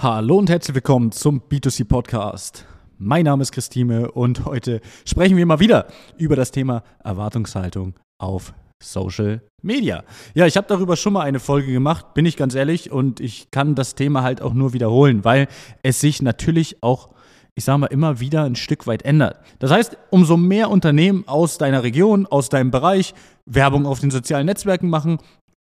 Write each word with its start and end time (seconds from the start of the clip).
Hallo 0.00 0.38
und 0.38 0.48
herzlich 0.48 0.76
willkommen 0.76 1.10
zum 1.10 1.40
B2C 1.40 1.84
Podcast. 1.84 2.64
Mein 2.98 3.24
Name 3.24 3.42
ist 3.42 3.50
Christine 3.50 4.12
und 4.12 4.44
heute 4.44 4.80
sprechen 5.04 5.36
wir 5.36 5.44
mal 5.44 5.58
wieder 5.58 5.88
über 6.16 6.36
das 6.36 6.52
Thema 6.52 6.84
Erwartungshaltung 7.02 7.94
auf 8.16 8.54
Social 8.80 9.42
Media. 9.60 10.04
Ja, 10.34 10.46
ich 10.46 10.56
habe 10.56 10.68
darüber 10.68 10.96
schon 10.96 11.14
mal 11.14 11.22
eine 11.22 11.40
Folge 11.40 11.72
gemacht, 11.72 12.14
bin 12.14 12.26
ich 12.26 12.36
ganz 12.36 12.54
ehrlich, 12.54 12.92
und 12.92 13.18
ich 13.18 13.50
kann 13.50 13.74
das 13.74 13.96
Thema 13.96 14.22
halt 14.22 14.40
auch 14.40 14.54
nur 14.54 14.72
wiederholen, 14.72 15.24
weil 15.24 15.48
es 15.82 16.00
sich 16.00 16.22
natürlich 16.22 16.80
auch, 16.80 17.08
ich 17.56 17.64
sage 17.64 17.78
mal, 17.78 17.86
immer 17.86 18.20
wieder 18.20 18.44
ein 18.44 18.54
Stück 18.54 18.86
weit 18.86 19.02
ändert. 19.02 19.40
Das 19.58 19.72
heißt, 19.72 19.98
umso 20.10 20.36
mehr 20.36 20.70
Unternehmen 20.70 21.26
aus 21.26 21.58
deiner 21.58 21.82
Region, 21.82 22.24
aus 22.24 22.50
deinem 22.50 22.70
Bereich 22.70 23.14
Werbung 23.46 23.84
auf 23.84 23.98
den 23.98 24.12
sozialen 24.12 24.46
Netzwerken 24.46 24.90
machen, 24.90 25.18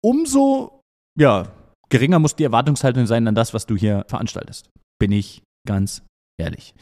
umso 0.03 0.81
ja, 1.17 1.47
geringer 1.89 2.19
muss 2.19 2.35
die 2.35 2.43
Erwartungshaltung 2.43 3.05
sein 3.05 3.27
an 3.27 3.35
das, 3.35 3.53
was 3.53 3.65
du 3.65 3.75
hier 3.75 4.05
veranstaltest. 4.07 4.69
Bin 4.99 5.11
ich 5.11 5.43
ganz 5.65 6.03
ehrlich. 6.39 6.73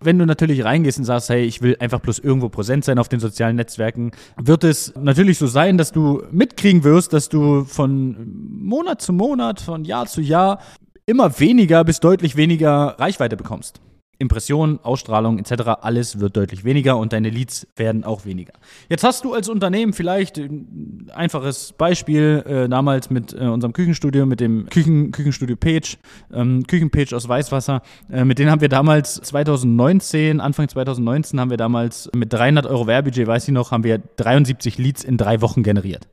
Wenn 0.00 0.18
du 0.18 0.26
natürlich 0.26 0.64
reingehst 0.64 0.98
und 0.98 1.04
sagst, 1.04 1.28
hey, 1.30 1.44
ich 1.44 1.62
will 1.62 1.76
einfach 1.80 2.00
bloß 2.00 2.20
irgendwo 2.20 2.48
präsent 2.48 2.84
sein 2.84 2.98
auf 2.98 3.08
den 3.08 3.20
sozialen 3.20 3.56
Netzwerken, 3.56 4.12
wird 4.36 4.64
es 4.64 4.94
natürlich 4.96 5.38
so 5.38 5.46
sein, 5.46 5.78
dass 5.78 5.92
du 5.92 6.22
mitkriegen 6.30 6.84
wirst, 6.84 7.12
dass 7.12 7.28
du 7.28 7.64
von 7.64 8.16
Monat 8.62 9.02
zu 9.02 9.12
Monat, 9.12 9.60
von 9.60 9.84
Jahr 9.84 10.06
zu 10.06 10.20
Jahr 10.20 10.60
immer 11.06 11.40
weniger 11.40 11.82
bis 11.84 11.98
deutlich 11.98 12.36
weniger 12.36 12.96
Reichweite 12.98 13.36
bekommst. 13.36 13.80
Impressionen, 14.20 14.78
Ausstrahlung 14.82 15.38
etc., 15.38 15.80
alles 15.80 16.20
wird 16.20 16.36
deutlich 16.36 16.62
weniger 16.62 16.98
und 16.98 17.12
deine 17.12 17.30
Leads 17.30 17.66
werden 17.74 18.04
auch 18.04 18.26
weniger. 18.26 18.52
Jetzt 18.88 19.02
hast 19.02 19.24
du 19.24 19.32
als 19.32 19.48
Unternehmen 19.48 19.94
vielleicht 19.94 20.36
ein 20.38 21.10
einfaches 21.14 21.72
Beispiel, 21.72 22.44
äh, 22.46 22.68
damals 22.68 23.08
mit 23.08 23.32
äh, 23.32 23.46
unserem 23.46 23.72
Küchenstudio, 23.72 24.26
mit 24.26 24.40
dem 24.40 24.66
Küchen, 24.66 25.10
Küchenstudio 25.10 25.56
Page, 25.56 25.96
ähm, 26.32 26.66
Küchenpage 26.66 27.14
aus 27.14 27.28
Weißwasser, 27.28 27.82
äh, 28.12 28.24
mit 28.24 28.38
denen 28.38 28.50
haben 28.50 28.60
wir 28.60 28.68
damals 28.68 29.14
2019, 29.14 30.40
Anfang 30.40 30.68
2019 30.68 31.40
haben 31.40 31.50
wir 31.50 31.56
damals 31.56 32.10
mit 32.14 32.32
300 32.32 32.66
Euro 32.66 32.86
Werbudget, 32.86 33.26
weiß 33.26 33.48
ich 33.48 33.54
noch, 33.54 33.70
haben 33.70 33.84
wir 33.84 33.98
73 34.16 34.76
Leads 34.76 35.02
in 35.02 35.16
drei 35.16 35.40
Wochen 35.40 35.62
generiert. 35.62 36.06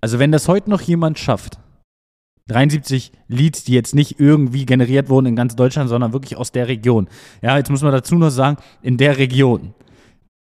Also 0.00 0.18
wenn 0.20 0.30
das 0.30 0.46
heute 0.46 0.70
noch 0.70 0.82
jemand 0.82 1.18
schafft, 1.18 1.58
73 2.48 3.12
Leads, 3.28 3.64
die 3.64 3.72
jetzt 3.72 3.94
nicht 3.94 4.20
irgendwie 4.20 4.66
generiert 4.66 5.08
wurden 5.08 5.26
in 5.26 5.36
ganz 5.36 5.56
Deutschland, 5.56 5.88
sondern 5.88 6.12
wirklich 6.12 6.36
aus 6.36 6.52
der 6.52 6.68
Region. 6.68 7.08
Ja, 7.42 7.56
jetzt 7.56 7.70
muss 7.70 7.82
man 7.82 7.92
dazu 7.92 8.16
noch 8.16 8.30
sagen, 8.30 8.58
in 8.82 8.96
der 8.98 9.18
Region, 9.18 9.74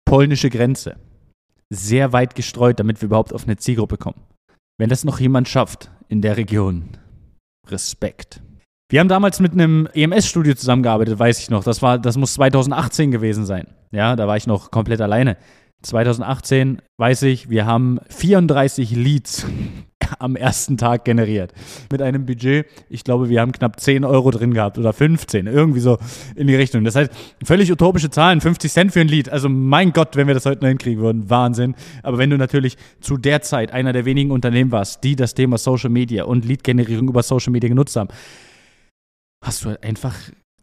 polnische 0.05 0.49
Grenze, 0.49 0.97
sehr 1.69 2.13
weit 2.13 2.35
gestreut, 2.35 2.79
damit 2.79 3.01
wir 3.01 3.07
überhaupt 3.07 3.33
auf 3.33 3.45
eine 3.45 3.57
Zielgruppe 3.57 3.97
kommen. 3.97 4.21
Wenn 4.77 4.89
das 4.89 5.05
noch 5.05 5.19
jemand 5.19 5.47
schafft 5.47 5.89
in 6.09 6.21
der 6.21 6.37
Region, 6.37 6.89
Respekt. 7.67 8.41
Wir 8.91 8.99
haben 8.99 9.07
damals 9.07 9.39
mit 9.39 9.53
einem 9.53 9.87
EMS-Studio 9.93 10.53
zusammengearbeitet, 10.53 11.17
weiß 11.17 11.39
ich 11.39 11.49
noch. 11.49 11.63
Das 11.63 11.81
war, 11.81 11.97
das 11.97 12.17
muss 12.17 12.33
2018 12.35 13.09
gewesen 13.09 13.45
sein. 13.45 13.67
Ja, 13.91 14.15
da 14.15 14.27
war 14.27 14.37
ich 14.37 14.45
noch 14.45 14.69
komplett 14.69 15.01
alleine. 15.01 15.37
2018 15.81 16.81
weiß 16.97 17.23
ich, 17.23 17.49
wir 17.49 17.65
haben 17.65 17.99
34 18.09 18.91
Leads 18.91 19.45
am 20.19 20.35
ersten 20.35 20.77
Tag 20.77 21.05
generiert. 21.05 21.53
Mit 21.91 22.01
einem 22.01 22.25
Budget, 22.25 22.67
ich 22.89 23.03
glaube, 23.03 23.29
wir 23.29 23.41
haben 23.41 23.51
knapp 23.51 23.79
10 23.79 24.03
Euro 24.03 24.31
drin 24.31 24.53
gehabt 24.53 24.77
oder 24.77 24.93
15, 24.93 25.47
irgendwie 25.47 25.79
so 25.79 25.97
in 26.35 26.47
die 26.47 26.55
Richtung. 26.55 26.83
Das 26.83 26.95
heißt, 26.95 27.11
völlig 27.43 27.71
utopische 27.71 28.09
Zahlen, 28.09 28.41
50 28.41 28.71
Cent 28.71 28.91
für 28.93 29.01
ein 29.01 29.07
Lied. 29.07 29.29
Also 29.29 29.49
mein 29.49 29.93
Gott, 29.93 30.15
wenn 30.15 30.27
wir 30.27 30.33
das 30.33 30.45
heute 30.45 30.61
noch 30.61 30.69
hinkriegen 30.69 31.01
würden, 31.01 31.29
Wahnsinn. 31.29 31.75
Aber 32.03 32.17
wenn 32.17 32.29
du 32.29 32.37
natürlich 32.37 32.77
zu 32.99 33.17
der 33.17 33.41
Zeit 33.41 33.71
einer 33.71 33.93
der 33.93 34.05
wenigen 34.05 34.31
Unternehmen 34.31 34.71
warst, 34.71 35.03
die 35.03 35.15
das 35.15 35.33
Thema 35.33 35.57
Social 35.57 35.89
Media 35.89 36.25
und 36.25 36.45
Lead-Generierung 36.45 37.09
über 37.09 37.23
Social 37.23 37.51
Media 37.51 37.69
genutzt 37.69 37.95
haben, 37.95 38.09
hast 39.43 39.63
du 39.63 39.69
halt 39.69 39.83
einfach 39.83 40.15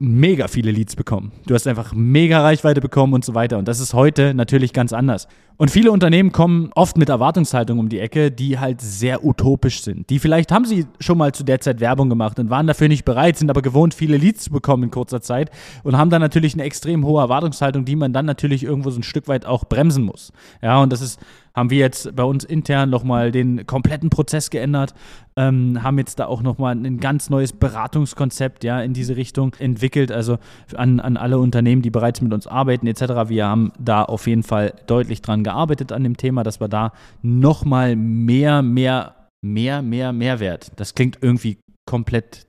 mega 0.02 0.48
viele 0.48 0.72
Leads 0.72 0.96
bekommen. 0.96 1.30
Du 1.46 1.54
hast 1.54 1.66
einfach 1.68 1.94
mega 1.94 2.42
Reichweite 2.42 2.80
bekommen 2.80 3.14
und 3.14 3.24
so 3.24 3.34
weiter. 3.34 3.58
Und 3.58 3.68
das 3.68 3.78
ist 3.78 3.94
heute 3.94 4.34
natürlich 4.34 4.72
ganz 4.72 4.92
anders. 4.92 5.28
Und 5.58 5.70
viele 5.70 5.92
Unternehmen 5.92 6.32
kommen 6.32 6.70
oft 6.74 6.98
mit 6.98 7.08
Erwartungshaltung 7.08 7.78
um 7.78 7.88
die 7.88 8.00
Ecke, 8.00 8.32
die 8.32 8.58
halt 8.58 8.80
sehr 8.80 9.24
utopisch 9.24 9.82
sind. 9.82 10.10
Die 10.10 10.18
vielleicht 10.18 10.50
haben 10.50 10.64
sie 10.64 10.86
schon 10.98 11.18
mal 11.18 11.32
zu 11.32 11.44
der 11.44 11.60
Zeit 11.60 11.78
Werbung 11.78 12.08
gemacht 12.08 12.40
und 12.40 12.50
waren 12.50 12.66
dafür 12.66 12.88
nicht 12.88 13.04
bereit, 13.04 13.38
sind 13.38 13.48
aber 13.48 13.62
gewohnt, 13.62 13.94
viele 13.94 14.16
Leads 14.16 14.44
zu 14.44 14.50
bekommen 14.50 14.84
in 14.84 14.90
kurzer 14.90 15.20
Zeit 15.20 15.50
und 15.84 15.96
haben 15.96 16.10
dann 16.10 16.20
natürlich 16.20 16.54
eine 16.54 16.64
extrem 16.64 17.06
hohe 17.06 17.20
Erwartungshaltung, 17.20 17.84
die 17.84 17.94
man 17.94 18.12
dann 18.12 18.26
natürlich 18.26 18.64
irgendwo 18.64 18.90
so 18.90 18.98
ein 18.98 19.04
Stück 19.04 19.28
weit 19.28 19.46
auch 19.46 19.64
bremsen 19.64 20.04
muss. 20.04 20.32
Ja, 20.62 20.82
und 20.82 20.92
das 20.92 21.00
ist 21.00 21.20
haben 21.54 21.70
wir 21.70 21.78
jetzt 21.78 22.14
bei 22.16 22.24
uns 22.24 22.44
intern 22.44 22.90
nochmal 22.90 23.30
den 23.30 23.66
kompletten 23.66 24.10
Prozess 24.10 24.50
geändert, 24.50 24.94
ähm, 25.36 25.82
haben 25.82 25.98
jetzt 25.98 26.18
da 26.18 26.26
auch 26.26 26.42
nochmal 26.42 26.74
ein 26.74 26.98
ganz 26.98 27.30
neues 27.30 27.52
Beratungskonzept 27.52 28.64
ja, 28.64 28.80
in 28.82 28.94
diese 28.94 29.16
Richtung 29.16 29.54
entwickelt, 29.58 30.12
also 30.12 30.38
an, 30.74 31.00
an 31.00 31.16
alle 31.16 31.38
Unternehmen, 31.38 31.82
die 31.82 31.90
bereits 31.90 32.20
mit 32.20 32.32
uns 32.32 32.46
arbeiten 32.46 32.86
etc. 32.86 33.28
Wir 33.28 33.46
haben 33.46 33.72
da 33.78 34.02
auf 34.02 34.26
jeden 34.26 34.42
Fall 34.42 34.74
deutlich 34.86 35.22
dran 35.22 35.44
gearbeitet 35.44 35.92
an 35.92 36.04
dem 36.04 36.16
Thema, 36.16 36.42
dass 36.42 36.60
wir 36.60 36.68
da 36.68 36.92
nochmal 37.22 37.96
mehr, 37.96 38.62
mehr, 38.62 39.14
mehr, 39.44 39.82
mehr 39.82 40.12
Mehrwert, 40.12 40.72
das 40.76 40.94
klingt 40.94 41.18
irgendwie 41.20 41.58
komplett 41.86 42.46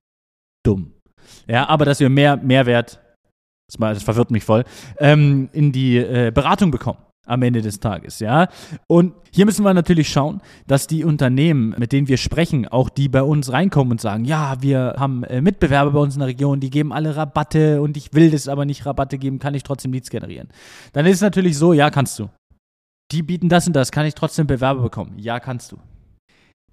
dumm. 0.65 0.93
Ja, 1.47 1.67
aber 1.67 1.85
dass 1.85 1.99
wir 1.99 2.09
mehr 2.09 2.37
Mehrwert, 2.37 2.99
das, 3.69 3.79
das 3.79 4.03
verwirrt 4.03 4.31
mich 4.31 4.43
voll, 4.43 4.63
ähm, 4.99 5.49
in 5.51 5.71
die 5.71 5.97
äh, 5.97 6.31
Beratung 6.33 6.71
bekommen 6.71 6.99
am 7.25 7.41
Ende 7.41 7.61
des 7.61 7.79
Tages, 7.79 8.19
ja. 8.19 8.49
Und 8.87 9.13
hier 9.31 9.45
müssen 9.45 9.63
wir 9.63 9.73
natürlich 9.73 10.09
schauen, 10.09 10.41
dass 10.67 10.87
die 10.87 11.05
Unternehmen, 11.05 11.73
mit 11.77 11.91
denen 11.91 12.07
wir 12.07 12.17
sprechen, 12.17 12.67
auch 12.67 12.89
die 12.89 13.07
bei 13.07 13.23
uns 13.23 13.51
reinkommen 13.51 13.91
und 13.91 14.01
sagen, 14.01 14.25
ja, 14.25 14.57
wir 14.61 14.95
haben 14.97 15.23
äh, 15.23 15.41
Mitbewerber 15.41 15.91
bei 15.91 15.99
uns 15.99 16.15
in 16.15 16.19
der 16.19 16.27
Region, 16.27 16.59
die 16.59 16.69
geben 16.69 16.91
alle 16.91 17.15
Rabatte 17.15 17.81
und 17.81 17.95
ich 17.95 18.13
will 18.13 18.31
das 18.31 18.47
aber 18.47 18.65
nicht 18.65 18.85
Rabatte 18.85 19.17
geben, 19.17 19.39
kann 19.39 19.55
ich 19.55 19.63
trotzdem 19.63 19.93
Leads 19.93 20.09
generieren. 20.09 20.49
Dann 20.91 21.05
ist 21.05 21.15
es 21.15 21.21
natürlich 21.21 21.57
so, 21.57 21.73
ja, 21.73 21.89
kannst 21.89 22.19
du. 22.19 22.29
Die 23.11 23.23
bieten 23.23 23.47
das 23.47 23.67
und 23.67 23.73
das, 23.73 23.91
kann 23.91 24.05
ich 24.05 24.15
trotzdem 24.15 24.47
Bewerber 24.47 24.81
bekommen? 24.81 25.17
Ja, 25.17 25.39
kannst 25.39 25.71
du. 25.71 25.77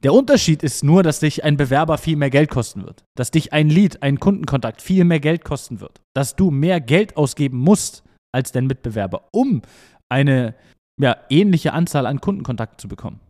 Der 0.02 0.14
Unterschied 0.14 0.62
ist 0.62 0.82
nur, 0.82 1.02
dass 1.02 1.20
dich 1.20 1.44
ein 1.44 1.58
Bewerber 1.58 1.98
viel 1.98 2.16
mehr 2.16 2.30
Geld 2.30 2.48
kosten 2.48 2.84
wird. 2.84 3.04
Dass 3.16 3.30
dich 3.30 3.52
ein 3.52 3.68
Lead, 3.68 4.02
ein 4.02 4.18
Kundenkontakt 4.18 4.80
viel 4.80 5.04
mehr 5.04 5.20
Geld 5.20 5.44
kosten 5.44 5.80
wird. 5.80 6.00
Dass 6.14 6.36
du 6.36 6.50
mehr 6.50 6.80
Geld 6.80 7.18
ausgeben 7.18 7.58
musst 7.58 8.02
als 8.32 8.52
dein 8.52 8.66
Mitbewerber, 8.66 9.28
um 9.32 9.60
eine 10.10 10.54
ja, 11.00 11.16
ähnliche 11.30 11.72
Anzahl 11.72 12.06
an 12.06 12.20
Kundenkontakten 12.20 12.78
zu 12.78 12.88
bekommen. 12.88 13.20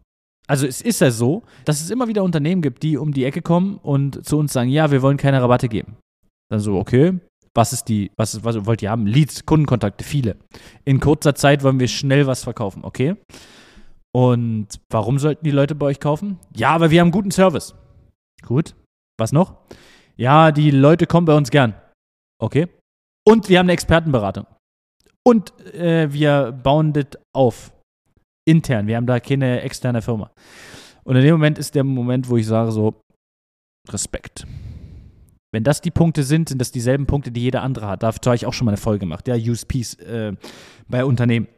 Also 0.48 0.66
es 0.66 0.80
ist 0.80 1.00
ja 1.00 1.12
so, 1.12 1.44
dass 1.64 1.80
es 1.80 1.90
immer 1.90 2.08
wieder 2.08 2.24
Unternehmen 2.24 2.62
gibt, 2.62 2.82
die 2.82 2.96
um 2.96 3.12
die 3.12 3.24
Ecke 3.24 3.40
kommen 3.40 3.76
und 3.76 4.24
zu 4.26 4.36
uns 4.36 4.52
sagen, 4.52 4.68
ja, 4.68 4.90
wir 4.90 5.02
wollen 5.02 5.16
keine 5.16 5.40
Rabatte 5.40 5.68
geben. 5.68 5.96
Dann 6.50 6.58
so, 6.58 6.76
okay, 6.76 7.20
was 7.54 7.72
ist 7.72 7.84
die, 7.84 8.10
was, 8.16 8.42
was 8.42 8.66
wollt 8.66 8.82
ihr 8.82 8.90
haben? 8.90 9.06
Leads, 9.06 9.46
Kundenkontakte, 9.46 10.04
viele. 10.04 10.36
In 10.84 10.98
kurzer 10.98 11.36
Zeit 11.36 11.62
wollen 11.62 11.78
wir 11.78 11.86
schnell 11.86 12.26
was 12.26 12.42
verkaufen, 12.42 12.84
okay? 12.84 13.16
Und 14.12 14.66
warum 14.90 15.20
sollten 15.20 15.44
die 15.44 15.52
Leute 15.52 15.76
bei 15.76 15.86
euch 15.86 16.00
kaufen? 16.00 16.38
Ja, 16.56 16.80
weil 16.80 16.90
wir 16.90 17.00
haben 17.00 17.12
guten 17.12 17.30
Service. 17.30 17.74
Gut. 18.44 18.74
Was 19.18 19.32
noch? 19.32 19.54
Ja, 20.16 20.50
die 20.50 20.70
Leute 20.70 21.06
kommen 21.06 21.26
bei 21.26 21.36
uns 21.36 21.50
gern. 21.50 21.74
Okay. 22.40 22.68
Und 23.24 23.48
wir 23.48 23.58
haben 23.58 23.66
eine 23.66 23.72
Expertenberatung. 23.72 24.46
Und 25.26 25.52
äh, 25.74 26.12
wir 26.12 26.52
bauen 26.52 26.92
das 26.92 27.06
auf. 27.34 27.72
Intern. 28.48 28.86
Wir 28.86 28.96
haben 28.96 29.06
da 29.06 29.20
keine 29.20 29.60
externe 29.60 30.02
Firma. 30.02 30.30
Und 31.04 31.16
in 31.16 31.22
dem 31.22 31.32
Moment 31.32 31.58
ist 31.58 31.74
der 31.74 31.84
Moment, 31.84 32.28
wo 32.28 32.36
ich 32.36 32.46
sage 32.46 32.72
so, 32.72 33.00
Respekt. 33.88 34.46
Wenn 35.52 35.64
das 35.64 35.80
die 35.80 35.90
Punkte 35.90 36.22
sind, 36.22 36.48
sind 36.48 36.58
das 36.58 36.70
dieselben 36.70 37.06
Punkte, 37.06 37.32
die 37.32 37.40
jeder 37.40 37.62
andere 37.62 37.88
hat. 37.88 38.02
Dazu 38.02 38.30
habe 38.30 38.36
ich 38.36 38.46
auch 38.46 38.52
schon 38.52 38.66
mal 38.66 38.72
eine 38.72 38.76
Folge 38.76 39.00
gemacht. 39.00 39.26
Ja, 39.26 39.34
USPs 39.34 39.94
äh, 39.94 40.34
bei 40.88 41.04
Unternehmen. 41.04 41.48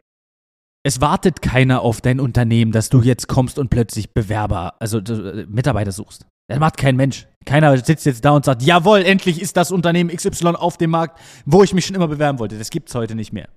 Es 0.85 0.99
wartet 0.99 1.41
keiner 1.41 1.81
auf 1.81 2.01
dein 2.01 2.19
Unternehmen, 2.19 2.71
dass 2.71 2.89
du 2.89 3.01
jetzt 3.01 3.27
kommst 3.27 3.57
und 3.57 3.69
plötzlich 3.69 4.13
Bewerber, 4.13 4.75
also 4.79 4.99
äh, 4.99 5.45
Mitarbeiter 5.47 5.91
suchst. 5.91 6.25
Das 6.49 6.59
macht 6.59 6.77
kein 6.77 6.95
Mensch. 6.95 7.27
Keiner 7.45 7.77
sitzt 7.77 8.05
jetzt 8.05 8.23
da 8.23 8.31
und 8.31 8.45
sagt, 8.45 8.61
jawohl, 8.63 9.01
endlich 9.01 9.41
ist 9.41 9.57
das 9.57 9.71
Unternehmen 9.71 10.15
XY 10.15 10.49
auf 10.55 10.77
dem 10.77 10.91
Markt, 10.91 11.19
wo 11.45 11.63
ich 11.63 11.73
mich 11.73 11.85
schon 11.85 11.95
immer 11.95 12.07
bewerben 12.07 12.39
wollte. 12.39 12.57
Das 12.57 12.69
gibt 12.69 12.89
es 12.89 12.95
heute 12.95 13.15
nicht 13.15 13.33
mehr. 13.33 13.49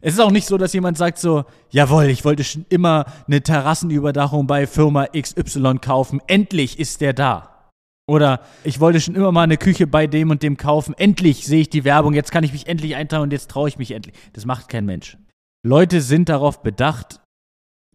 Es 0.00 0.14
ist 0.14 0.20
auch 0.20 0.30
nicht 0.30 0.46
so, 0.46 0.58
dass 0.58 0.72
jemand 0.72 0.96
sagt 0.96 1.18
so, 1.18 1.44
jawohl, 1.70 2.04
ich 2.04 2.24
wollte 2.24 2.44
schon 2.44 2.64
immer 2.68 3.06
eine 3.26 3.42
Terrassenüberdachung 3.42 4.46
bei 4.46 4.66
Firma 4.66 5.06
XY 5.06 5.78
kaufen. 5.80 6.20
Endlich 6.26 6.78
ist 6.78 7.00
der 7.00 7.12
da. 7.12 7.72
Oder 8.08 8.40
ich 8.64 8.80
wollte 8.80 9.00
schon 9.00 9.16
immer 9.16 9.32
mal 9.32 9.42
eine 9.42 9.58
Küche 9.58 9.86
bei 9.86 10.06
dem 10.06 10.30
und 10.30 10.42
dem 10.42 10.56
kaufen. 10.56 10.94
Endlich 10.96 11.46
sehe 11.46 11.60
ich 11.60 11.68
die 11.68 11.84
Werbung. 11.84 12.14
Jetzt 12.14 12.32
kann 12.32 12.44
ich 12.44 12.52
mich 12.52 12.66
endlich 12.66 12.94
eintragen 12.96 13.24
und 13.24 13.32
jetzt 13.32 13.50
traue 13.50 13.68
ich 13.68 13.76
mich 13.76 13.90
endlich. 13.90 14.14
Das 14.32 14.46
macht 14.46 14.68
kein 14.68 14.86
Mensch. 14.86 15.18
Leute 15.66 16.00
sind 16.00 16.28
darauf 16.28 16.62
bedacht, 16.62 17.20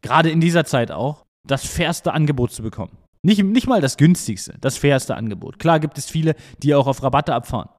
gerade 0.01 0.29
in 0.29 0.41
dieser 0.41 0.65
Zeit 0.65 0.91
auch, 0.91 1.23
das 1.47 1.65
fairste 1.65 2.13
Angebot 2.13 2.51
zu 2.51 2.61
bekommen. 2.61 2.97
Nicht, 3.25 3.41
nicht 3.41 3.67
mal 3.67 3.79
das 3.79 3.95
günstigste, 3.95 4.55
das 4.59 4.77
fairste 4.77 5.15
Angebot. 5.15 5.57
Klar 5.57 5.79
gibt 5.79 5.97
es 5.97 6.09
viele, 6.09 6.35
die 6.61 6.75
auch 6.75 6.87
auf 6.87 7.01
Rabatte 7.01 7.33
abfahren. 7.33 7.69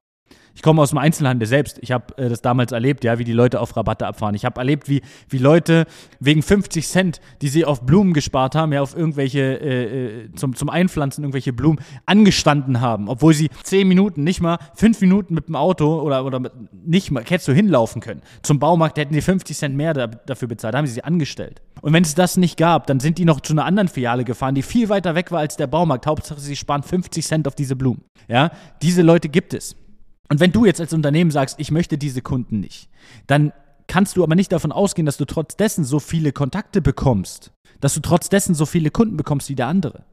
Ich 0.55 0.61
komme 0.61 0.81
aus 0.81 0.89
dem 0.89 0.97
Einzelhandel 0.97 1.47
selbst. 1.47 1.77
Ich 1.81 1.91
habe 1.91 2.17
äh, 2.17 2.29
das 2.29 2.41
damals 2.41 2.71
erlebt, 2.71 3.03
ja, 3.03 3.19
wie 3.19 3.25
die 3.25 3.33
Leute 3.33 3.59
auf 3.59 3.75
Rabatte 3.75 4.07
abfahren. 4.07 4.35
Ich 4.35 4.45
habe 4.45 4.59
erlebt, 4.59 4.87
wie, 4.87 5.01
wie 5.29 5.37
Leute 5.37 5.85
wegen 6.21 6.41
50 6.41 6.87
Cent, 6.87 7.19
die 7.41 7.49
sie 7.49 7.65
auf 7.65 7.81
Blumen 7.81 8.13
gespart 8.13 8.55
haben, 8.55 8.71
ja, 8.71 8.81
auf 8.81 8.95
irgendwelche, 8.95 9.41
äh, 9.41 10.23
äh 10.23 10.31
zum, 10.35 10.55
zum 10.55 10.69
Einpflanzen 10.69 11.25
irgendwelche 11.25 11.51
Blumen, 11.51 11.79
angestanden 12.05 12.79
haben, 12.79 13.09
obwohl 13.09 13.33
sie 13.33 13.49
10 13.63 13.85
Minuten, 13.87 14.23
nicht 14.23 14.41
mal 14.41 14.57
5 14.75 15.01
Minuten 15.01 15.33
mit 15.33 15.49
dem 15.49 15.57
Auto 15.57 16.01
oder, 16.01 16.25
oder 16.25 16.39
mit, 16.39 16.53
nicht 16.71 17.11
mal, 17.11 17.23
hättest 17.23 17.49
du 17.49 17.53
hinlaufen 17.53 18.01
können. 18.01 18.21
Zum 18.41 18.57
Baumarkt 18.57 18.97
hätten 18.97 19.13
die 19.13 19.21
50 19.21 19.57
Cent 19.57 19.75
mehr 19.75 19.93
da, 19.93 20.07
dafür 20.07 20.47
bezahlt, 20.47 20.73
da 20.73 20.77
haben 20.77 20.87
sie 20.87 20.93
sie 20.93 21.03
angestellt. 21.03 21.61
Und 21.81 21.91
wenn 21.91 22.03
es 22.03 22.15
das 22.15 22.37
nicht 22.37 22.57
gab, 22.57 22.87
dann 22.87 23.01
sind 23.01 23.17
die 23.17 23.25
noch 23.25 23.41
zu 23.41 23.51
einer 23.51 23.65
anderen 23.65 23.89
Filiale 23.89 24.23
gefahren, 24.23 24.55
die 24.55 24.61
viel 24.61 24.87
weiter 24.87 25.15
weg 25.15 25.31
war 25.31 25.39
als 25.39 25.57
der 25.57 25.67
Baumarkt. 25.67 26.07
Hauptsache, 26.07 26.39
sie 26.39 26.55
sparen 26.55 26.81
50 26.81 27.25
Cent 27.25 27.47
auf 27.47 27.55
diese 27.55 27.75
Blumen. 27.75 28.05
Ja, 28.29 28.51
diese 28.81 29.01
Leute 29.01 29.27
gibt 29.27 29.53
es. 29.53 29.75
Und 30.29 30.39
wenn 30.39 30.51
du 30.51 30.65
jetzt 30.65 30.81
als 30.81 30.93
Unternehmen 30.93 31.31
sagst, 31.31 31.59
ich 31.59 31.71
möchte 31.71 31.97
diese 31.97 32.21
Kunden 32.21 32.59
nicht, 32.59 32.89
dann 33.27 33.53
kannst 33.87 34.17
du 34.17 34.23
aber 34.23 34.35
nicht 34.35 34.51
davon 34.51 34.71
ausgehen, 34.71 35.05
dass 35.05 35.17
du 35.17 35.25
trotz 35.25 35.55
dessen 35.55 35.83
so 35.83 35.99
viele 35.99 36.31
Kontakte 36.31 36.81
bekommst, 36.81 37.51
dass 37.79 37.93
du 37.93 37.99
trotz 37.99 38.29
dessen 38.29 38.55
so 38.55 38.65
viele 38.65 38.89
Kunden 38.89 39.17
bekommst 39.17 39.49
wie 39.49 39.55
der 39.55 39.67
andere. 39.67 40.03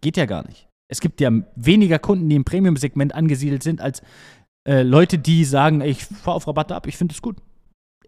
Geht 0.00 0.16
ja 0.16 0.26
gar 0.26 0.46
nicht. 0.46 0.68
Es 0.90 1.00
gibt 1.00 1.20
ja 1.20 1.30
weniger 1.56 1.98
Kunden, 1.98 2.28
die 2.28 2.36
im 2.36 2.44
Premium-Segment 2.44 3.14
angesiedelt 3.14 3.62
sind, 3.62 3.80
als 3.80 4.02
äh, 4.68 4.82
Leute, 4.82 5.18
die 5.18 5.44
sagen, 5.44 5.80
ey, 5.80 5.90
ich 5.90 6.04
fahre 6.04 6.36
auf 6.36 6.46
Rabatte 6.46 6.74
ab, 6.74 6.86
ich 6.86 6.96
finde 6.96 7.14
es 7.14 7.22
gut. 7.22 7.36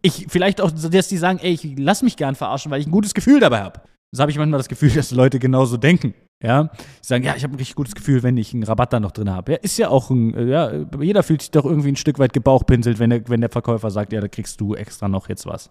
Ich, 0.02 0.26
vielleicht 0.28 0.60
auch, 0.60 0.70
dass 0.70 1.08
die 1.08 1.16
sagen, 1.16 1.38
ey, 1.38 1.52
ich 1.52 1.78
lass 1.78 2.02
mich 2.02 2.16
gern 2.16 2.34
verarschen, 2.34 2.70
weil 2.70 2.80
ich 2.80 2.86
ein 2.86 2.92
gutes 2.92 3.14
Gefühl 3.14 3.40
dabei 3.40 3.62
habe. 3.62 3.80
Das 4.12 4.20
habe 4.20 4.30
ich 4.30 4.38
manchmal 4.38 4.58
das 4.58 4.68
Gefühl, 4.68 4.90
dass 4.90 5.10
Leute 5.10 5.38
genauso 5.38 5.78
denken. 5.78 6.14
Ja, 6.44 6.70
sie 7.00 7.08
sagen, 7.08 7.24
ja, 7.24 7.34
ich 7.34 7.44
habe 7.44 7.54
ein 7.54 7.58
richtig 7.58 7.76
gutes 7.76 7.94
Gefühl, 7.94 8.22
wenn 8.22 8.36
ich 8.36 8.52
einen 8.52 8.62
Rabatt 8.62 8.92
da 8.92 9.00
noch 9.00 9.12
drin 9.12 9.30
habe. 9.30 9.52
Ja, 9.52 9.58
ist 9.58 9.78
ja 9.78 9.88
auch 9.88 10.10
ein, 10.10 10.34
äh, 10.34 10.44
ja, 10.44 10.70
jeder 11.00 11.22
fühlt 11.22 11.40
sich 11.40 11.50
doch 11.50 11.64
irgendwie 11.64 11.88
ein 11.88 11.96
Stück 11.96 12.18
weit 12.18 12.34
gebauchpinselt, 12.34 12.98
wenn 12.98 13.10
der, 13.10 13.28
wenn 13.28 13.40
der 13.40 13.50
Verkäufer 13.50 13.90
sagt, 13.90 14.12
ja, 14.12 14.20
da 14.20 14.28
kriegst 14.28 14.60
du 14.60 14.74
extra 14.74 15.08
noch 15.08 15.28
jetzt 15.28 15.46
was. 15.46 15.70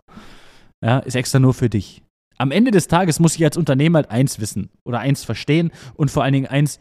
Ja, 0.83 0.99
ist 0.99 1.15
extra 1.15 1.39
nur 1.39 1.53
für 1.53 1.69
dich. 1.69 2.01
Am 2.37 2.51
Ende 2.51 2.71
des 2.71 2.87
Tages 2.87 3.19
muss 3.19 3.35
ich 3.35 3.43
als 3.43 3.57
Unternehmer 3.57 3.99
halt 3.99 4.11
eins 4.11 4.39
wissen 4.39 4.69
oder 4.85 4.99
eins 4.99 5.23
verstehen 5.23 5.71
und 5.95 6.11
vor 6.11 6.23
allen 6.23 6.33
Dingen 6.33 6.47
eins 6.47 6.79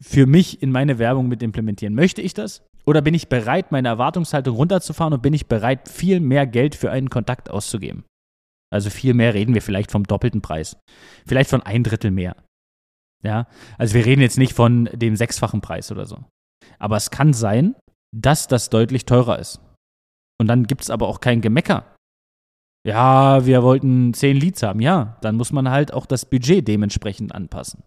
für 0.00 0.26
mich 0.26 0.62
in 0.62 0.72
meine 0.72 0.98
Werbung 0.98 1.28
mit 1.28 1.42
implementieren. 1.42 1.94
Möchte 1.94 2.22
ich 2.22 2.34
das? 2.34 2.62
Oder 2.84 3.00
bin 3.00 3.14
ich 3.14 3.28
bereit, 3.28 3.72
meine 3.72 3.88
Erwartungshaltung 3.88 4.56
runterzufahren 4.56 5.12
und 5.12 5.22
bin 5.22 5.34
ich 5.34 5.46
bereit, 5.46 5.88
viel 5.88 6.20
mehr 6.20 6.46
Geld 6.46 6.74
für 6.74 6.90
einen 6.90 7.10
Kontakt 7.10 7.50
auszugeben? 7.50 8.04
Also 8.72 8.90
viel 8.90 9.14
mehr 9.14 9.34
reden 9.34 9.54
wir 9.54 9.62
vielleicht 9.62 9.90
vom 9.90 10.04
doppelten 10.04 10.42
Preis. 10.42 10.76
Vielleicht 11.26 11.50
von 11.50 11.62
ein 11.62 11.82
Drittel 11.82 12.10
mehr. 12.10 12.36
Ja, 13.22 13.46
also 13.78 13.94
wir 13.94 14.06
reden 14.06 14.22
jetzt 14.22 14.38
nicht 14.38 14.54
von 14.54 14.88
dem 14.92 15.16
sechsfachen 15.16 15.60
Preis 15.60 15.92
oder 15.92 16.06
so. 16.06 16.24
Aber 16.78 16.96
es 16.96 17.10
kann 17.10 17.32
sein, 17.32 17.76
dass 18.16 18.48
das 18.48 18.70
deutlich 18.70 19.04
teurer 19.04 19.38
ist. 19.38 19.60
Und 20.40 20.46
dann 20.46 20.66
gibt 20.66 20.82
es 20.82 20.90
aber 20.90 21.06
auch 21.06 21.20
kein 21.20 21.42
Gemecker. 21.42 21.84
Ja, 22.86 23.44
wir 23.44 23.62
wollten 23.62 24.14
zehn 24.14 24.36
Leads 24.36 24.62
haben. 24.62 24.80
Ja, 24.80 25.18
dann 25.20 25.36
muss 25.36 25.52
man 25.52 25.68
halt 25.68 25.92
auch 25.92 26.06
das 26.06 26.24
Budget 26.24 26.66
dementsprechend 26.66 27.34
anpassen. 27.34 27.82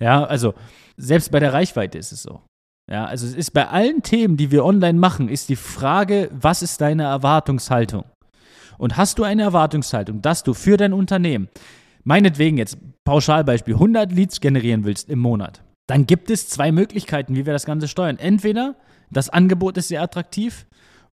Ja, 0.00 0.24
also 0.24 0.54
selbst 0.96 1.30
bei 1.30 1.38
der 1.38 1.52
Reichweite 1.52 1.98
ist 1.98 2.10
es 2.10 2.22
so. 2.22 2.40
Ja, 2.90 3.04
also 3.04 3.24
es 3.24 3.34
ist 3.34 3.52
bei 3.52 3.68
allen 3.68 4.02
Themen, 4.02 4.36
die 4.36 4.50
wir 4.50 4.64
online 4.64 4.98
machen, 4.98 5.28
ist 5.28 5.48
die 5.48 5.56
Frage, 5.56 6.28
was 6.32 6.62
ist 6.62 6.80
deine 6.80 7.04
Erwartungshaltung? 7.04 8.04
Und 8.78 8.96
hast 8.96 9.18
du 9.18 9.22
eine 9.24 9.42
Erwartungshaltung, 9.42 10.22
dass 10.22 10.42
du 10.42 10.54
für 10.54 10.76
dein 10.76 10.92
Unternehmen, 10.92 11.48
meinetwegen 12.04 12.58
jetzt 12.58 12.78
Pauschalbeispiel, 13.04 13.74
100 13.74 14.12
Leads 14.12 14.40
generieren 14.40 14.84
willst 14.84 15.08
im 15.08 15.18
Monat, 15.18 15.62
dann 15.86 16.06
gibt 16.06 16.30
es 16.30 16.48
zwei 16.48 16.70
Möglichkeiten, 16.70 17.34
wie 17.34 17.46
wir 17.46 17.52
das 17.52 17.66
Ganze 17.66 17.88
steuern. 17.88 18.18
Entweder 18.18 18.76
das 19.10 19.28
Angebot 19.28 19.76
ist 19.76 19.88
sehr 19.88 20.02
attraktiv 20.02 20.66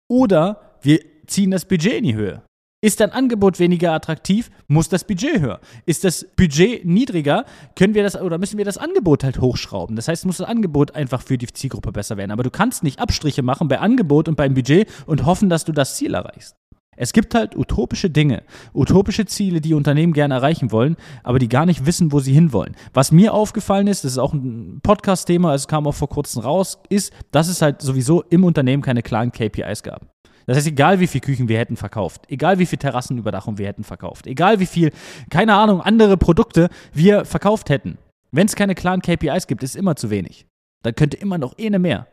oder 0.08 0.79
wir 0.81 1.00
ziehen 1.26 1.50
das 1.50 1.67
Budget 1.67 1.94
in 1.94 2.05
die 2.05 2.14
Höhe. 2.14 2.43
Ist 2.84 2.99
dein 2.99 3.12
Angebot 3.12 3.61
weniger 3.61 3.93
attraktiv, 3.93 4.50
muss 4.67 4.88
das 4.88 5.05
Budget 5.05 5.40
höher. 5.40 5.61
Ist 5.87 6.02
das 6.02 6.26
Budget 6.37 6.84
niedriger, 6.84 7.44
können 7.76 7.94
wir 7.94 8.02
das 8.02 8.20
oder 8.20 8.38
müssen 8.38 8.58
wir 8.58 8.64
das 8.64 8.76
Angebot 8.76 9.23
halt 9.23 9.40
hochschrauben. 9.40 9.94
Das 9.94 10.08
heißt, 10.08 10.26
muss 10.26 10.38
das 10.38 10.49
Angebot 10.49 10.96
einfach 10.96 11.23
für 11.23 11.38
die 11.38 11.46
Zielgruppe 11.46 11.93
besser 11.93 12.17
werden. 12.17 12.32
Aber 12.32 12.43
du 12.43 12.50
kannst 12.50 12.82
nicht 12.82 12.99
Abstriche 12.99 13.43
machen 13.43 13.69
bei 13.69 13.79
Angebot 13.79 14.26
und 14.26 14.34
beim 14.34 14.55
Budget 14.55 14.88
und 15.06 15.26
hoffen, 15.26 15.49
dass 15.49 15.64
du 15.64 15.73
das 15.73 15.94
Ziel 15.94 16.14
erreichst. 16.14 16.56
Es 16.94 17.14
gibt 17.14 17.34
halt 17.34 17.56
utopische 17.56 18.10
Dinge, 18.10 18.42
utopische 18.74 19.24
Ziele, 19.24 19.62
die 19.62 19.72
Unternehmen 19.72 20.12
gerne 20.12 20.34
erreichen 20.34 20.72
wollen, 20.72 20.96
aber 21.22 21.38
die 21.38 21.48
gar 21.48 21.64
nicht 21.64 21.86
wissen, 21.86 22.12
wo 22.12 22.20
sie 22.20 22.34
hinwollen. 22.34 22.76
Was 22.92 23.12
mir 23.12 23.32
aufgefallen 23.32 23.86
ist, 23.86 24.04
das 24.04 24.12
ist 24.12 24.18
auch 24.18 24.34
ein 24.34 24.80
Podcast-Thema, 24.82 25.54
es 25.54 25.68
kam 25.68 25.86
auch 25.86 25.94
vor 25.94 26.10
kurzem 26.10 26.42
raus, 26.42 26.78
ist, 26.90 27.14
dass 27.30 27.48
es 27.48 27.62
halt 27.62 27.80
sowieso 27.80 28.22
im 28.22 28.44
Unternehmen 28.44 28.82
keine 28.82 29.02
klaren 29.02 29.32
KPIs 29.32 29.82
gab. 29.82 30.06
Das 30.44 30.56
heißt, 30.56 30.66
egal 30.66 31.00
wie 31.00 31.06
viel 31.06 31.22
Küchen 31.22 31.48
wir 31.48 31.58
hätten 31.58 31.76
verkauft, 31.76 32.26
egal 32.28 32.58
wie 32.58 32.66
viel 32.66 32.78
Terrassenüberdachung 32.78 33.56
wir 33.56 33.66
hätten 33.66 33.84
verkauft, 33.84 34.26
egal 34.26 34.60
wie 34.60 34.66
viel, 34.66 34.90
keine 35.30 35.54
Ahnung, 35.54 35.80
andere 35.80 36.18
Produkte 36.18 36.68
wir 36.92 37.24
verkauft 37.24 37.70
hätten, 37.70 37.96
wenn 38.32 38.46
es 38.46 38.56
keine 38.56 38.74
klaren 38.74 39.00
KPIs 39.00 39.46
gibt, 39.46 39.62
ist 39.62 39.76
immer 39.76 39.96
zu 39.96 40.10
wenig. 40.10 40.46
Dann 40.82 40.94
könnte 40.94 41.16
immer 41.16 41.38
noch 41.38 41.56
eine 41.58 41.78
mehr. 41.78 42.08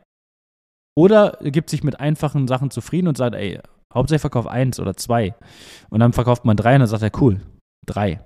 Oder 0.96 1.38
gibt 1.42 1.70
sich 1.70 1.84
mit 1.84 2.00
einfachen 2.00 2.48
Sachen 2.48 2.72
zufrieden 2.72 3.08
und 3.08 3.18
sagt, 3.18 3.36
ey, 3.36 3.60
Hauptsache 3.94 4.20
verkauf 4.20 4.48
eins 4.48 4.80
oder 4.80 4.96
zwei. 4.96 5.36
Und 5.90 6.00
dann 6.00 6.14
verkauft 6.14 6.46
man 6.46 6.58
drei 6.58 6.74
und 6.76 6.82
dann 6.82 6.88
sagt 6.88 7.04
er, 7.04 7.22
cool, 7.22 7.42
drei. 7.86 8.22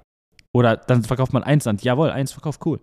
Oder 0.56 0.78
dann 0.78 1.04
verkauft 1.04 1.34
man 1.34 1.44
eins 1.44 1.66
und 1.66 1.84
jawohl, 1.84 2.12
eins 2.12 2.32
verkauft 2.32 2.62
cool. 2.66 2.80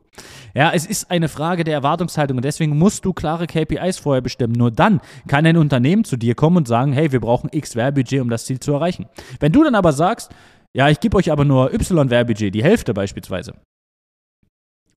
Ja, 0.54 0.72
es 0.72 0.86
ist 0.86 1.08
eine 1.08 1.28
Frage 1.28 1.62
der 1.62 1.74
Erwartungshaltung 1.74 2.38
und 2.38 2.44
deswegen 2.44 2.76
musst 2.76 3.04
du 3.04 3.12
klare 3.12 3.46
KPIs 3.46 3.98
vorher 3.98 4.22
bestimmen. 4.22 4.54
Nur 4.54 4.72
dann 4.72 5.00
kann 5.28 5.46
ein 5.46 5.56
Unternehmen 5.56 6.02
zu 6.02 6.16
dir 6.16 6.34
kommen 6.34 6.56
und 6.56 6.68
sagen, 6.68 6.92
hey, 6.92 7.12
wir 7.12 7.20
brauchen 7.20 7.48
X 7.52 7.76
Werbudget, 7.76 8.22
um 8.22 8.28
das 8.28 8.44
Ziel 8.44 8.58
zu 8.58 8.72
erreichen. 8.72 9.06
Wenn 9.38 9.52
du 9.52 9.62
dann 9.62 9.76
aber 9.76 9.92
sagst, 9.92 10.32
ja, 10.74 10.88
ich 10.88 10.98
gebe 10.98 11.16
euch 11.16 11.30
aber 11.30 11.44
nur 11.44 11.72
Y 11.72 12.10
Werbudget, 12.10 12.52
die 12.52 12.64
Hälfte 12.64 12.92
beispielsweise, 12.92 13.54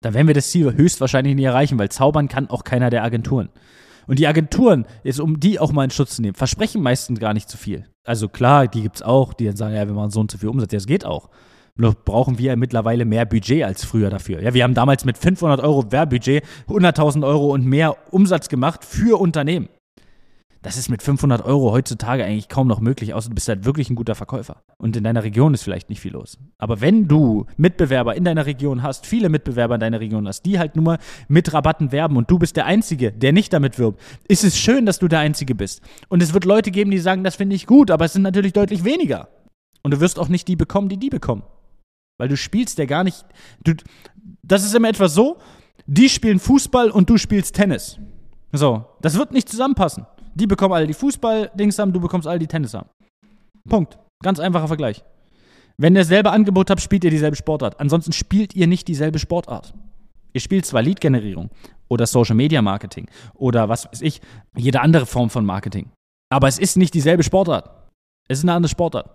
dann 0.01 0.15
werden 0.15 0.27
wir 0.27 0.33
das 0.33 0.49
Ziel 0.49 0.73
höchstwahrscheinlich 0.73 1.35
nie 1.35 1.43
erreichen, 1.43 1.77
weil 1.77 1.89
zaubern 1.89 2.27
kann 2.27 2.49
auch 2.49 2.63
keiner 2.63 2.89
der 2.89 3.03
Agenturen. 3.03 3.49
Und 4.07 4.19
die 4.19 4.27
Agenturen, 4.27 4.85
jetzt 5.03 5.19
um 5.19 5.39
die 5.39 5.59
auch 5.59 5.71
mal 5.71 5.83
in 5.83 5.91
Schutz 5.91 6.15
zu 6.15 6.21
nehmen, 6.21 6.35
versprechen 6.35 6.81
meistens 6.81 7.19
gar 7.19 7.33
nicht 7.33 7.49
zu 7.49 7.57
viel. 7.57 7.85
Also 8.05 8.27
klar, 8.29 8.67
die 8.67 8.81
gibt 8.81 8.97
es 8.97 9.01
auch, 9.01 9.33
die 9.33 9.45
dann 9.45 9.55
sagen, 9.55 9.75
ja, 9.75 9.87
wir 9.87 9.93
machen 9.93 10.11
so 10.11 10.19
und 10.19 10.31
so 10.31 10.37
viel 10.37 10.49
Umsatz. 10.49 10.71
Ja, 10.71 10.77
das 10.77 10.87
geht 10.87 11.05
auch. 11.05 11.29
Nur 11.75 11.95
brauchen 11.95 12.37
wir 12.37 12.55
mittlerweile 12.55 13.03
mehr 13.03 13.25
Budget 13.25 13.63
als 13.63 13.83
früher 13.83 14.09
dafür. 14.09 14.41
Ja, 14.41 14.53
wir 14.53 14.63
haben 14.63 14.75
damals 14.75 15.05
mit 15.05 15.17
500 15.17 15.59
Euro 15.61 15.91
Werbudget 15.91 16.43
100.000 16.67 17.25
Euro 17.25 17.51
und 17.51 17.65
mehr 17.65 17.95
Umsatz 18.13 18.47
gemacht 18.47 18.85
für 18.85 19.19
Unternehmen. 19.19 19.69
Das 20.63 20.77
ist 20.77 20.89
mit 20.89 21.03
500 21.03 21.43
Euro 21.43 21.73
heutzutage 21.73 22.23
eigentlich 22.23 22.47
kaum 22.47 22.67
noch 22.67 22.79
möglich, 22.79 23.13
außer 23.13 23.27
du 23.27 23.35
bist 23.35 23.49
halt 23.49 23.65
wirklich 23.65 23.89
ein 23.89 23.95
guter 23.95 24.15
Verkäufer. 24.15 24.63
Und 24.77 24.95
in 24.95 25.03
deiner 25.03 25.25
Region 25.25 25.53
ist 25.53 25.61
vielleicht 25.61 25.89
nicht 25.89 25.99
viel 25.99 26.13
los. 26.13 26.37
Aber 26.57 26.79
wenn 26.79 27.09
du 27.09 27.45
Mitbewerber 27.57 28.15
in 28.15 28.23
deiner 28.23 28.45
Region 28.45 28.81
hast, 28.81 29.05
viele 29.05 29.27
Mitbewerber 29.27 29.75
in 29.75 29.81
deiner 29.81 29.99
Region 29.99 30.25
hast, 30.25 30.43
die 30.45 30.59
halt 30.59 30.77
nur 30.77 30.99
mit 31.27 31.51
Rabatten 31.53 31.91
werben 31.91 32.15
und 32.15 32.31
du 32.31 32.39
bist 32.39 32.55
der 32.55 32.65
Einzige, 32.65 33.11
der 33.11 33.33
nicht 33.33 33.51
damit 33.51 33.77
wirbt, 33.77 33.99
ist 34.29 34.45
es 34.45 34.57
schön, 34.57 34.85
dass 34.85 34.99
du 34.99 35.09
der 35.09 35.19
Einzige 35.19 35.53
bist. 35.53 35.81
Und 36.07 36.23
es 36.23 36.33
wird 36.33 36.45
Leute 36.45 36.71
geben, 36.71 36.91
die 36.91 36.99
sagen, 36.99 37.25
das 37.25 37.35
finde 37.35 37.57
ich 37.57 37.67
gut, 37.67 37.91
aber 37.91 38.05
es 38.05 38.13
sind 38.13 38.21
natürlich 38.21 38.53
deutlich 38.53 38.85
weniger. 38.85 39.27
Und 39.81 39.91
du 39.91 39.99
wirst 39.99 40.17
auch 40.17 40.29
nicht 40.29 40.47
die 40.47 40.55
bekommen, 40.55 40.87
die 40.87 40.97
die 40.97 41.09
bekommen. 41.09 41.43
Weil 42.17 42.29
du 42.29 42.37
spielst 42.37 42.77
ja 42.77 42.85
gar 42.85 43.03
nicht. 43.03 43.25
Du, 43.65 43.73
das 44.43 44.63
ist 44.63 44.73
immer 44.73 44.87
etwas 44.87 45.13
so, 45.13 45.39
die 45.87 46.07
spielen 46.07 46.39
Fußball 46.39 46.89
und 46.89 47.09
du 47.09 47.17
spielst 47.17 47.53
Tennis. 47.53 47.99
So, 48.53 48.85
das 49.01 49.17
wird 49.17 49.33
nicht 49.33 49.49
zusammenpassen. 49.49 50.05
Die 50.35 50.47
bekommen 50.47 50.73
alle 50.73 50.87
die 50.87 50.93
Fußball-Dings 50.93 51.77
haben, 51.79 51.93
du 51.93 51.99
bekommst 51.99 52.27
alle 52.27 52.39
die 52.39 52.47
Tennis 52.47 52.73
haben. 52.73 52.89
Punkt. 53.69 53.97
Ganz 54.23 54.39
einfacher 54.39 54.67
Vergleich. 54.67 55.03
Wenn 55.77 55.95
ihr 55.95 56.01
dasselbe 56.01 56.31
Angebot 56.31 56.69
habt, 56.69 56.81
spielt 56.81 57.03
ihr 57.03 57.11
dieselbe 57.11 57.35
Sportart. 57.35 57.79
Ansonsten 57.79 58.13
spielt 58.13 58.55
ihr 58.55 58.67
nicht 58.67 58.87
dieselbe 58.87 59.19
Sportart. 59.19 59.73
Ihr 60.33 60.41
spielt 60.41 60.65
zwar 60.65 60.81
Lead-Generierung 60.81 61.49
oder 61.89 62.07
Social-Media-Marketing 62.07 63.07
oder 63.35 63.69
was 63.69 63.85
weiß 63.85 64.01
ich, 64.01 64.21
jede 64.55 64.81
andere 64.81 65.05
Form 65.05 65.29
von 65.29 65.45
Marketing. 65.45 65.91
Aber 66.31 66.47
es 66.47 66.57
ist 66.57 66.77
nicht 66.77 66.93
dieselbe 66.93 67.23
Sportart. 67.23 67.69
Es 68.27 68.39
ist 68.39 68.45
eine 68.45 68.53
andere 68.53 68.69
Sportart. 68.69 69.09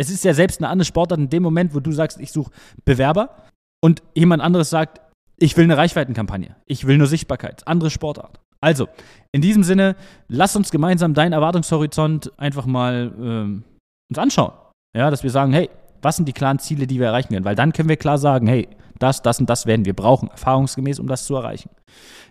Es 0.00 0.10
ist 0.10 0.24
ja 0.24 0.34
selbst 0.34 0.60
eine 0.60 0.68
andere 0.68 0.84
Sportart 0.84 1.20
in 1.20 1.28
dem 1.28 1.42
Moment, 1.42 1.74
wo 1.74 1.80
du 1.80 1.92
sagst, 1.92 2.20
ich 2.20 2.32
suche 2.32 2.50
Bewerber 2.84 3.36
und 3.82 4.02
jemand 4.14 4.42
anderes 4.42 4.70
sagt, 4.70 5.00
ich 5.38 5.56
will 5.56 5.64
eine 5.64 5.76
Reichweitenkampagne. 5.76 6.56
Ich 6.66 6.86
will 6.86 6.98
nur 6.98 7.06
Sichtbarkeit. 7.06 7.66
Andere 7.66 7.90
Sportart. 7.90 8.40
Also, 8.60 8.88
in 9.32 9.40
diesem 9.40 9.62
Sinne, 9.62 9.96
lass 10.28 10.56
uns 10.56 10.70
gemeinsam 10.70 11.14
deinen 11.14 11.32
Erwartungshorizont 11.32 12.32
einfach 12.38 12.66
mal 12.66 13.12
ähm, 13.20 13.64
uns 14.10 14.18
anschauen. 14.18 14.52
Ja, 14.96 15.10
dass 15.10 15.22
wir 15.22 15.30
sagen, 15.30 15.52
hey, 15.52 15.70
was 16.02 16.16
sind 16.16 16.26
die 16.26 16.32
klaren 16.32 16.58
Ziele, 16.58 16.86
die 16.86 16.98
wir 16.98 17.06
erreichen 17.06 17.28
können? 17.28 17.44
Weil 17.44 17.54
dann 17.54 17.72
können 17.72 17.88
wir 17.88 17.96
klar 17.96 18.18
sagen, 18.18 18.46
hey, 18.46 18.68
das, 18.98 19.22
das 19.22 19.38
und 19.38 19.48
das 19.48 19.66
werden 19.66 19.84
wir 19.84 19.94
brauchen, 19.94 20.28
erfahrungsgemäß, 20.28 20.98
um 20.98 21.06
das 21.06 21.24
zu 21.24 21.36
erreichen. 21.36 21.70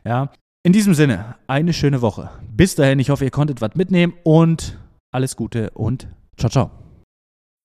Ja, 0.03 0.31
in 0.63 0.74
diesem 0.74 0.93
Sinne, 0.93 1.36
eine 1.48 1.72
schöne 1.72 2.01
Woche. 2.01 2.29
Bis 2.51 2.75
dahin, 2.75 3.00
ich 3.00 3.10
hoffe, 3.10 3.24
ihr 3.24 3.31
konntet 3.31 3.62
was 3.62 3.75
mitnehmen 3.75 4.13
und 4.24 4.77
alles 5.13 5.36
Gute 5.36 5.69
und 5.72 6.07
ciao, 6.38 6.50
ciao. 6.50 6.72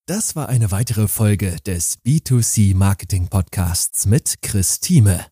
Das 0.06 0.36
war 0.36 0.48
eine 0.48 0.70
weitere 0.70 1.08
Folge 1.08 1.56
des 1.66 1.98
B2C 2.04 2.76
Marketing 2.76 3.28
Podcasts 3.28 4.06
mit 4.06 4.42
Chris 4.42 4.80
Thieme. 4.80 5.31